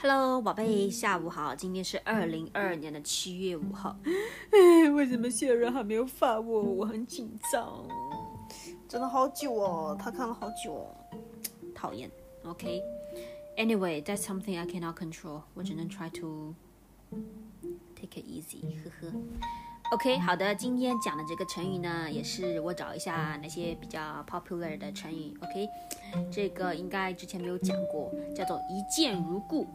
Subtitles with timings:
[0.00, 1.56] Hello，宝贝，下午好。
[1.56, 3.96] 今天是二零二二年的七月五号。
[4.52, 6.62] 哎，为什么谢人还没有发我？
[6.62, 7.84] 我很紧张，
[8.88, 10.94] 真的好久哦，他看了好久哦，
[11.74, 12.08] 讨厌。
[12.44, 12.80] OK。
[13.56, 15.42] Anyway, that's something I cannot control.
[15.54, 16.54] 我只能 try to
[17.96, 18.62] take it easy.
[18.84, 19.12] 呵呵。
[19.90, 25.36] OK，好的，今天讲的这个成语呢，也是我找一下那些比较 popular 的成语。
[25.42, 25.68] OK，
[26.30, 29.66] 这个应该之前没有讲过，叫做一见如故。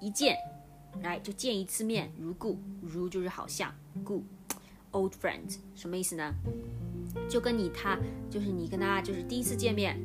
[0.00, 0.36] 一见，
[1.02, 3.72] 来就见一次面，如故，如就是好像，
[4.04, 4.24] 故
[4.92, 6.34] ，old friends 什么意思呢？
[7.28, 7.98] 就跟你他
[8.30, 9.98] 就是你跟他就是第一次见面。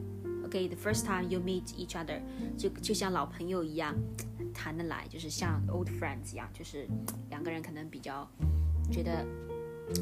[0.43, 2.19] OK，the first time you meet each other，
[2.57, 3.95] 就就像老朋友一样
[4.53, 6.87] 谈得来，就是像 old friends 一样，就是
[7.29, 8.29] 两个人可能比较
[8.91, 9.25] 觉得。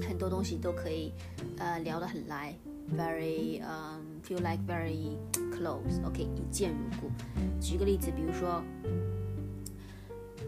[0.07, 1.11] 很多东西都可以，
[1.57, 2.55] 呃，聊得很来
[2.95, 5.17] ，very，嗯，feel like very
[5.51, 7.11] close，OK，一见如故。
[7.59, 8.63] 举个例子，比如说，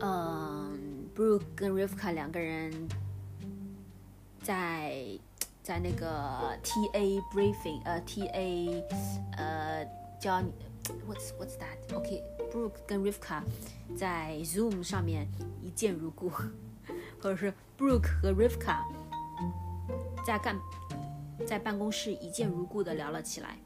[0.01, 2.71] 嗯，Brooke 跟 Rivka 两个人
[4.41, 5.05] 在
[5.63, 8.83] 在那个 TA briefing，呃，TA，
[9.37, 9.85] 呃，
[10.19, 10.41] 教
[11.07, 13.41] ，what's what's that？OK，Brooke 跟 Rivka
[13.95, 15.27] 在 Zoom 上面
[15.63, 18.83] 一见如故，或者是 Brooke 和 Rivka。
[20.25, 20.59] 在干，
[21.45, 23.57] 在办公室一见如故的聊了起来，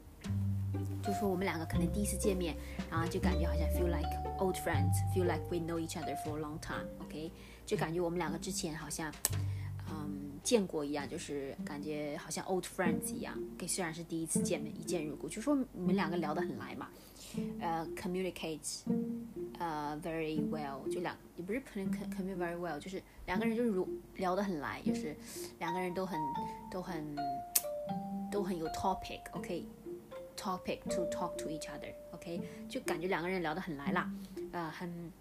[1.02, 2.54] 就说我们两个可能第一次见面，
[2.90, 7.30] 然后就感觉好像 feel like old friends，feel like we know each other for a long time，OK，
[7.66, 9.12] 就感觉我们两个之前好像，
[9.90, 13.34] 嗯，见过一样，就是感觉好像 old friends 一样。
[13.56, 16.88] OK，虽然是第一次见面，一见如故，就说你们两个聊得很来嘛，
[17.60, 18.82] 呃，communicate，
[19.58, 25.16] 呃，very well，就两也不是 communicate very well，就是两个人就是如聊得很来，就是
[25.58, 26.18] 两个人都很
[26.70, 27.16] 都很
[28.30, 29.66] 都很有 topic，OK？
[30.40, 34.10] topic，OK，topic to talk to each other，OK，就感觉两个人聊得很来啦，
[34.52, 35.12] 呃，很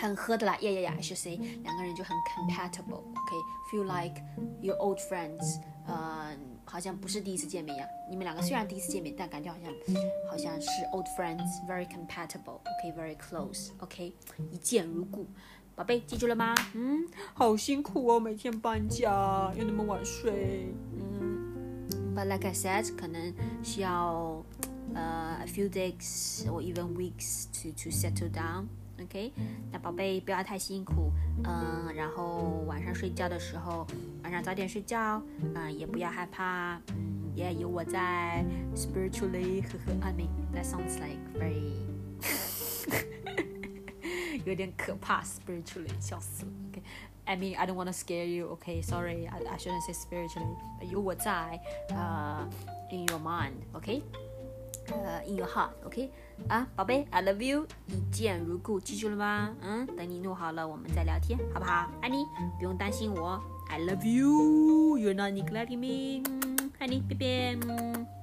[0.00, 4.20] 很合得来，呀呀呀，I should say，两个人就很 compatible，OK，feel like
[4.60, 6.36] your old friends，呃。
[6.64, 9.74] 好像不是第一次见面一样，你们两个虽然第一次见面，但感觉好像
[10.30, 14.14] 好像是 old friends，very compatible，OK，very close，OK，
[14.50, 15.26] 一见如故。
[15.74, 16.54] 宝贝，记住了吗？
[16.74, 20.72] 嗯，好辛苦哦，每天搬家又那么晚睡。
[20.94, 21.11] 嗯
[22.15, 24.43] ，But like I said，可能需要
[24.93, 29.31] 呃 a few days or even weeks to to settle down。OK，
[29.71, 31.11] 那宝贝不要太辛苦，
[31.43, 33.85] 嗯，然后晚上睡觉的时候，
[34.23, 35.21] 晚上早点睡觉，
[35.53, 38.43] 嗯，也不要害怕，嗯，也有我在，
[38.75, 41.73] spiritually，呵呵，I mean that sounds like very，
[44.45, 46.51] 有点可怕，spiritually，笑死了
[47.31, 50.55] ，OK，I mean I don't want to scare you，OK，Sorry，I I shouldn't say spiritually，
[50.89, 51.59] 有我在，
[51.89, 52.47] 呃，
[52.91, 54.01] in your mind，OK。
[54.89, 56.09] 呃，in your heart，OK，
[56.47, 59.53] 啊，宝贝，I love you，一见如故，记住了吗？
[59.61, 61.91] 嗯，等你弄好了，我们再聊天，好不好？
[62.01, 62.23] 爱你，
[62.57, 63.37] 不用担心我，
[63.67, 66.23] I love you，you're not neglecting me，
[66.79, 68.20] 爱你，拜拜。